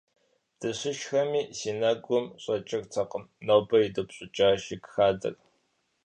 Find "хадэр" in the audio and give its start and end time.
4.93-5.35